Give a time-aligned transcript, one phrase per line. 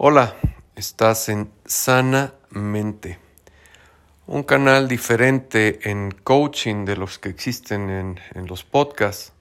[0.00, 0.36] Hola,
[0.76, 3.18] estás en Sanamente,
[4.28, 9.32] un canal diferente en coaching de los que existen en, los podcasts,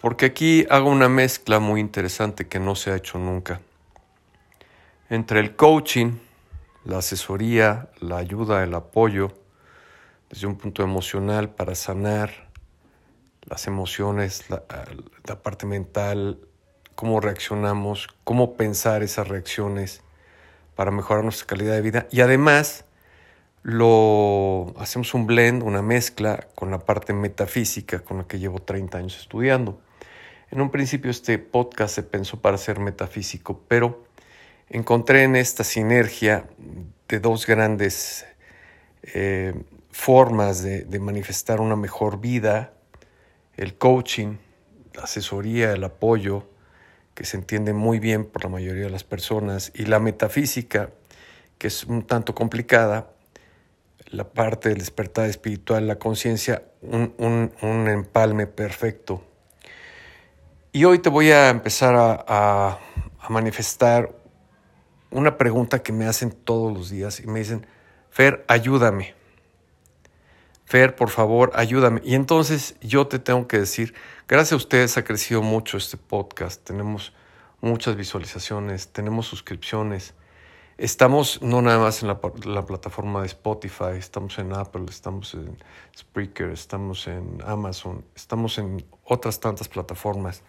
[0.00, 3.60] porque aquí hago una mezcla muy interesante que no se ha hecho nunca.
[5.10, 6.12] Entre el coaching,
[6.86, 9.30] la asesoría, la ayuda, el apoyo,
[10.30, 12.48] desde un punto emocional para sanar
[13.42, 16.38] las emociones, la parte mental,
[16.96, 20.00] cómo reaccionamos, cómo pensar esas reacciones
[20.74, 22.08] para mejorar nuestra calidad de vida.
[22.10, 22.84] Y además
[23.62, 28.98] lo hacemos un blend, una mezcla con la parte metafísica con la que llevo 30
[28.98, 29.78] años estudiando.
[30.50, 34.04] En un principio este podcast se pensó para ser metafísico, pero
[34.70, 36.46] encontré en esta sinergia
[37.08, 38.24] de dos grandes
[39.02, 39.54] eh,
[39.90, 42.72] formas de, de manifestar una mejor vida,
[43.56, 44.36] el coaching,
[44.94, 46.46] la asesoría, el apoyo,
[47.16, 50.90] que se entiende muy bien por la mayoría de las personas, y la metafísica,
[51.56, 53.08] que es un tanto complicada,
[54.10, 57.14] la parte del despertar espiritual, la conciencia, un,
[57.62, 59.24] un, empalme perfecto.
[60.72, 64.14] Y hoy te voy a empezar a, a, manifestar
[65.10, 67.66] una pregunta que me hacen todos los días y me dicen,
[68.10, 69.14] Fer, ayúdame.
[70.66, 72.00] Fer, por favor, ayúdame.
[72.04, 73.94] Y entonces yo te tengo que decir,
[74.26, 76.60] gracias a ustedes ha crecido mucho este podcast.
[76.64, 77.12] Tenemos
[77.60, 80.14] muchas visualizaciones, tenemos suscripciones.
[80.76, 85.56] Estamos no nada más en la, la, plataforma de Spotify, estamos en Apple, estamos en
[85.96, 90.42] Spreaker, estamos en Amazon, estamos en otras tantas plataformas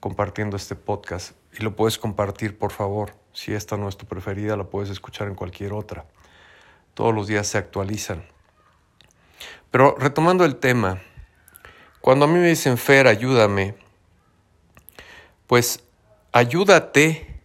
[0.00, 1.34] compartiendo este podcast.
[1.58, 3.14] Y lo puedes compartir, por favor.
[3.32, 6.04] Si esta no es tu preferida, la puedes escuchar en cualquier otra.
[6.92, 8.31] Todos los días se actualizan.
[9.70, 11.00] Pero retomando el tema,
[12.00, 13.74] cuando a mí me dicen, Fer, ayúdame,
[15.46, 15.84] pues
[16.32, 17.40] ayúdate.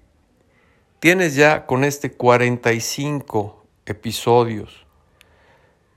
[0.99, 4.85] Tienes ya con este 45 episodios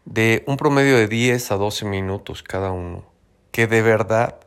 [0.05, 3.05] de un promedio de 10 a 12 minutos cada uno,
[3.51, 4.41] que de verdad,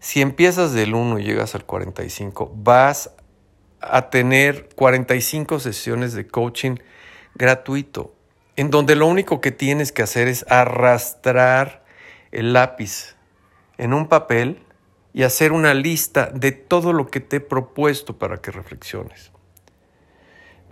[0.00, 3.14] si empiezas del 1 y llegas al 45, vas
[3.80, 6.76] a tener 45 sesiones de coaching
[7.34, 8.15] gratuito
[8.56, 11.84] en donde lo único que tienes que hacer es arrastrar
[12.32, 13.14] el lápiz
[13.78, 14.62] en un papel
[15.12, 19.30] y hacer una lista de todo lo que te he propuesto para que reflexiones.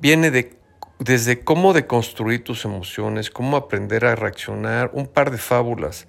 [0.00, 0.56] Viene de,
[0.98, 6.08] desde cómo deconstruir tus emociones, cómo aprender a reaccionar, un par de fábulas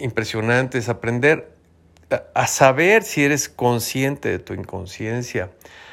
[0.00, 1.54] impresionantes, aprender
[2.34, 5.50] a saber si eres consciente de tu inconsciencia,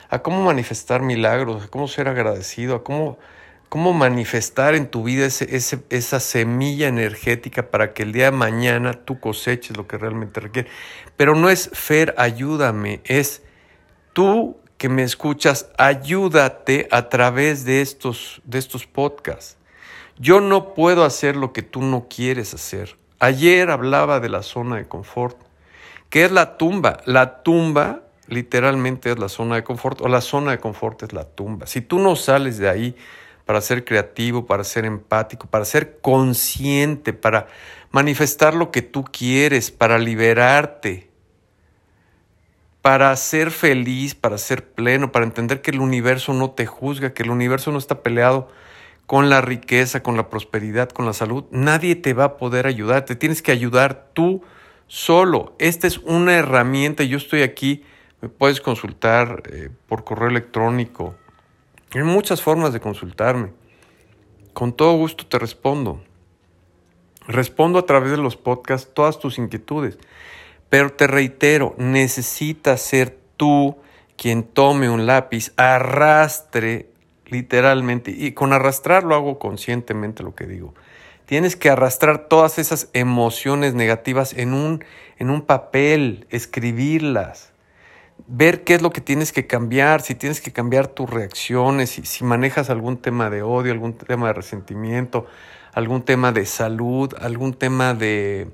[0.09, 3.17] a cómo manifestar milagros, a cómo ser agradecido, a cómo
[3.69, 8.37] cómo manifestar en tu vida ese, ese, esa semilla energética para que el día de
[8.37, 10.69] mañana tú coseches lo que realmente requiere.
[11.15, 13.43] Pero no es Fer, ayúdame, es
[14.13, 19.57] tú que me escuchas, ayúdate a través de estos, de estos podcasts.
[20.19, 22.97] Yo no puedo hacer lo que tú no quieres hacer.
[23.19, 25.37] Ayer hablaba de la zona de confort.
[26.09, 27.01] ¿Qué es la tumba?
[27.05, 31.25] La tumba literalmente es la zona de confort o la zona de confort es la
[31.25, 31.67] tumba.
[31.67, 32.95] Si tú no sales de ahí,
[33.47, 37.47] para ser creativo, para ser empático, para ser consciente, para
[37.91, 41.09] manifestar lo que tú quieres, para liberarte,
[42.81, 47.23] para ser feliz, para ser pleno, para entender que el universo no te juzga, que
[47.23, 48.49] el universo no está peleado
[49.05, 51.45] con la riqueza, con la prosperidad, con la salud.
[51.49, 54.43] Nadie te va a poder ayudar, te tienes que ayudar tú
[54.87, 55.55] solo.
[55.57, 57.85] Esta es una herramienta, yo estoy aquí,
[58.21, 61.15] me puedes consultar eh, por correo electrónico,
[61.93, 63.51] hay muchas formas de consultarme.
[64.53, 66.01] Con todo gusto te respondo.
[67.27, 69.97] Respondo a través de los podcasts todas tus inquietudes.
[70.69, 73.77] Pero te reitero, necesitas ser tú
[74.17, 76.89] quien tome un lápiz, arrastre
[77.25, 80.73] literalmente, y con arrastrar lo hago conscientemente lo que digo.
[81.25, 84.83] Tienes que arrastrar todas esas emociones negativas en un,
[85.17, 87.51] en un papel, escribirlas
[88.25, 92.23] ver qué es lo que tienes que cambiar, si tienes que cambiar tus reacciones, si,
[92.23, 95.27] manejas algún tema de odio, algún tema de resentimiento,
[95.73, 98.49] algún tema de salud, algún tema de,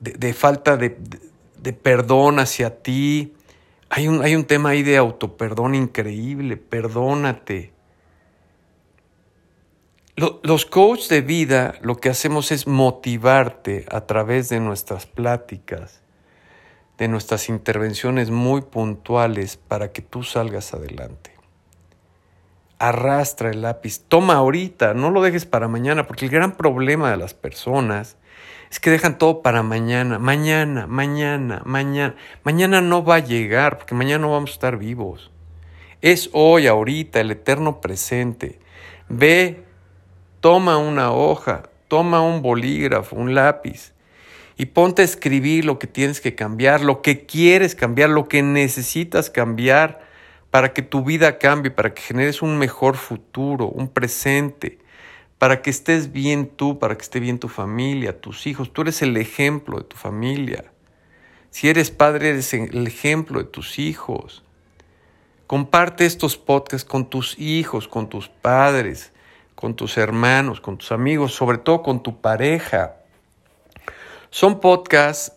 [0.00, 0.98] de, falta de,
[1.58, 3.34] de, perdón hacia ti.
[3.88, 7.72] Hay un, hay un tema ahí de autoperdón increíble, perdónate.
[10.42, 16.01] Los coaches de vida lo que hacemos es motivarte a través de nuestras pláticas
[16.98, 21.32] de nuestras intervenciones muy puntuales para que tú salgas adelante.
[22.78, 27.16] Arrastra el lápiz, toma ahorita, no lo dejes para mañana, porque el gran problema de
[27.16, 28.16] las personas
[28.70, 32.16] es que dejan todo para mañana, mañana, mañana, mañana.
[32.42, 35.30] Mañana no va a llegar, porque mañana no vamos a estar vivos.
[36.00, 38.58] Es hoy, ahorita, el eterno presente.
[39.08, 39.62] Ve,
[40.40, 43.92] toma una hoja, toma un bolígrafo, un lápiz
[44.56, 48.42] y ponte a escribir lo que tienes que cambiar, lo que quieres cambiar, lo que
[48.42, 50.00] necesitas cambiar
[50.50, 54.78] para que tu vida cambie, para que generes un mejor futuro, un presente,
[55.38, 58.72] para que estés bien tú, para que esté bien tu familia, tus hijos.
[58.72, 60.66] Tú eres el ejemplo de tu familia.
[61.50, 64.44] Si eres padre, eres el ejemplo de tus hijos.
[65.46, 69.12] Comparte estos podcasts con tus hijos, con tus padres,
[69.54, 73.01] con tus hermanos, con tus amigos, sobre todo con tu pareja.
[74.34, 75.34] Son podcasts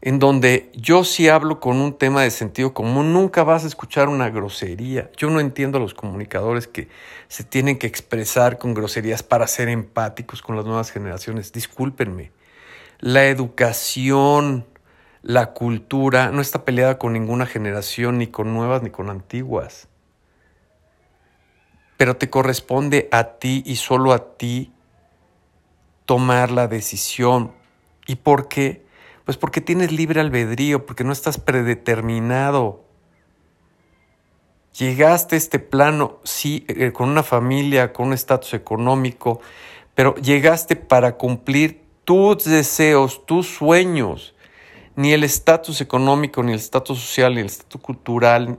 [0.00, 4.08] en donde yo sí hablo con un tema de sentido común, nunca vas a escuchar
[4.08, 5.10] una grosería.
[5.18, 6.88] Yo no entiendo a los comunicadores que
[7.28, 11.52] se tienen que expresar con groserías para ser empáticos con las nuevas generaciones.
[11.52, 12.32] Discúlpenme.
[12.98, 14.66] La educación,
[15.20, 19.86] la cultura no está peleada con ninguna generación, ni con nuevas ni con antiguas.
[21.98, 24.72] Pero te corresponde a ti y solo a ti
[26.06, 27.59] tomar la decisión.
[28.10, 28.84] ¿Y por qué?
[29.24, 32.82] Pues porque tienes libre albedrío, porque no estás predeterminado.
[34.76, 39.40] Llegaste a este plano, sí, eh, con una familia, con un estatus económico,
[39.94, 44.34] pero llegaste para cumplir tus deseos, tus sueños
[44.96, 48.58] ni el estatus económico, ni el estatus social, ni el estatus cultural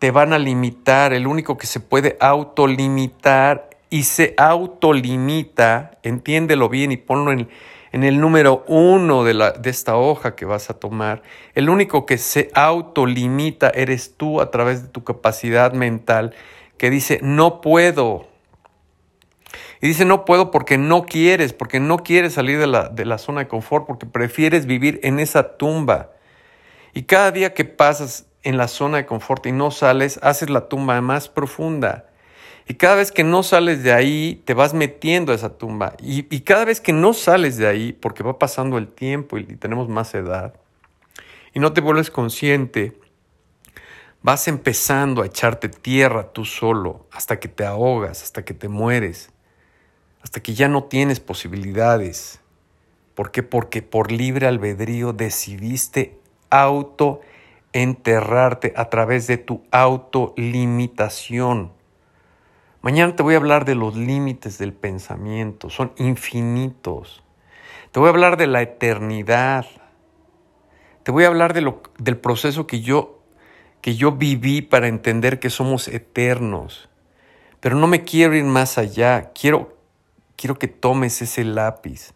[0.00, 1.12] te van a limitar.
[1.12, 7.48] El único que se puede autolimitar y se autolimita, entiéndelo bien y ponlo en,
[7.92, 11.22] en el número uno de, la, de esta hoja que vas a tomar.
[11.54, 16.34] El único que se autolimita eres tú a través de tu capacidad mental
[16.76, 18.30] que dice, no puedo,
[19.80, 23.18] y dice, no puedo porque no quieres, porque no quieres salir de la, de la
[23.18, 26.10] zona de confort, porque prefieres vivir en esa tumba.
[26.92, 30.68] Y cada día que pasas en la zona de confort y no sales, haces la
[30.68, 32.09] tumba más profunda.
[32.70, 35.94] Y cada vez que no sales de ahí, te vas metiendo a esa tumba.
[36.00, 39.40] Y, y cada vez que no sales de ahí, porque va pasando el tiempo y,
[39.40, 40.54] y tenemos más edad,
[41.52, 42.96] y no te vuelves consciente,
[44.22, 49.30] vas empezando a echarte tierra tú solo, hasta que te ahogas, hasta que te mueres
[50.22, 52.40] hasta que ya no tienes posibilidades.
[53.14, 53.42] ¿Por qué?
[53.42, 56.18] Porque por libre albedrío decidiste
[56.50, 57.20] auto
[57.72, 61.72] enterrarte a través de tu autolimitación.
[62.82, 67.22] Mañana te voy a hablar de los límites del pensamiento, son infinitos.
[67.92, 69.66] Te voy a hablar de la eternidad.
[71.02, 73.20] Te voy a hablar del proceso que yo,
[73.80, 76.88] que yo viví para entender que somos eternos.
[77.60, 79.80] Pero no me quiero ir más allá, quiero
[80.40, 82.14] quiero que tomes ese lápiz,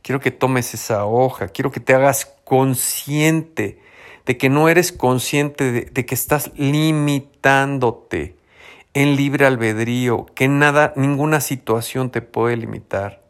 [0.00, 3.80] quiero que tomes esa hoja, quiero que te hagas consciente
[4.26, 8.36] de que no eres consciente de, que estás limitándote
[8.94, 13.22] en libre albedrío, que nada, ninguna situación te puede limitar.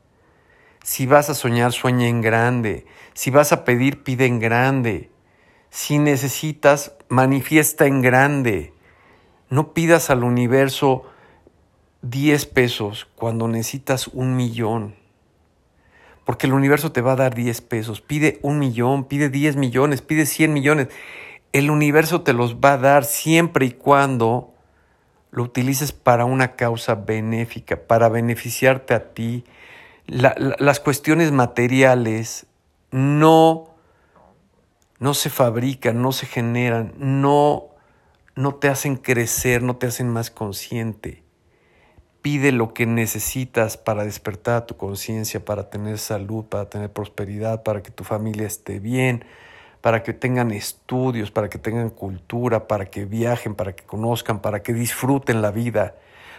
[0.85, 2.87] Si vas a soñar, sueña en grande.
[3.15, 5.11] Si vas a pedir, pide en grande.
[5.71, 8.75] Si necesitas, manifiesta en grande.
[9.49, 11.07] No pidas al universo
[12.03, 14.95] 10 pesos cuando necesitas un millón.
[16.27, 18.03] Porque el universo te va a dar 10 pesos.
[18.03, 20.89] Pide un millón, pide 10 millones, pide 100 millones.
[21.55, 24.54] El universo te los va a dar siempre y cuando
[25.35, 29.45] lo utilices para una causa benéfica, para beneficiarte a ti.
[30.07, 32.47] las cuestiones materiales
[32.93, 33.75] no,
[35.01, 37.71] no se fabrican, no se generan, no,
[38.37, 41.25] no te hacen crecer, no te hacen más consciente.
[42.23, 47.83] Pide lo que necesitas para despertar tu conciencia, para tener salud, para tener prosperidad, para
[47.83, 49.25] que tu familia esté bien,
[49.85, 54.63] para que tengan estudios, para que tengan cultura, para que viajen, para que conozcan, para
[54.63, 55.95] que disfruten la vida.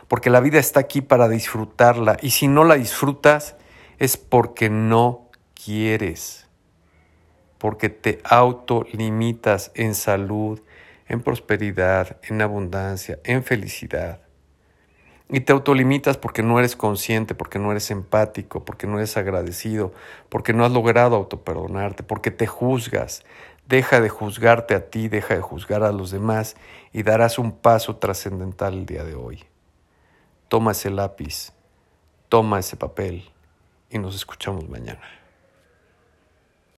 [0.07, 2.17] Porque la vida está aquí para disfrutarla.
[2.23, 3.55] Y si no la disfrutas
[3.99, 6.47] es porque no quieres.
[7.59, 10.59] Porque te autolimitas en salud,
[11.07, 14.21] en prosperidad, en abundancia, en felicidad.
[15.29, 19.91] Y te autolimitas porque no eres consciente, porque no eres empático, porque no eres agradecido,
[20.29, 23.25] porque no has logrado autoperdonarte, porque te juzgas.
[23.67, 26.55] Deja de juzgarte a ti, deja de juzgar a los demás
[26.93, 29.43] y darás un paso trascendental el día de hoy.
[30.47, 31.51] Toma ese lápiz,
[32.29, 33.27] toma ese papel
[33.89, 35.24] y nos escuchamos mañana.